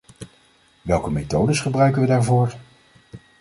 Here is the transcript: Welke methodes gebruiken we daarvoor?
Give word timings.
Welke 0.81 1.11
methodes 1.11 1.59
gebruiken 1.59 2.01
we 2.01 2.07
daarvoor? 2.07 2.53